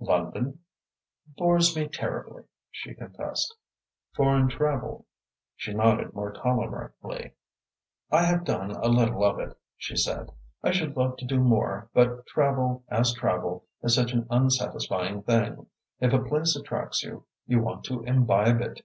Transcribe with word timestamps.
"London?" 0.00 0.60
"Bores 1.36 1.76
me 1.76 1.86
terribly," 1.88 2.44
she 2.70 2.94
confessed. 2.94 3.54
"Foreign 4.16 4.48
travel?" 4.48 5.04
She 5.56 5.74
nodded 5.74 6.14
more 6.14 6.32
tolerantly. 6.32 7.34
"I 8.10 8.22
have 8.24 8.46
done 8.46 8.70
a 8.70 8.88
little 8.88 9.22
of 9.22 9.38
it," 9.40 9.58
she 9.76 9.94
said. 9.94 10.32
"I 10.62 10.70
should 10.70 10.96
love 10.96 11.18
to 11.18 11.26
do 11.26 11.38
more, 11.38 11.90
but 11.92 12.24
travel 12.28 12.82
as 12.88 13.12
travel 13.12 13.66
is 13.82 13.94
such 13.96 14.14
an 14.14 14.26
unsatisfying 14.30 15.20
thing. 15.22 15.66
If 16.00 16.14
a 16.14 16.22
place 16.24 16.56
attracts 16.56 17.02
you, 17.02 17.24
you 17.46 17.60
want 17.60 17.84
to 17.84 18.02
imbibe 18.04 18.62
it. 18.62 18.80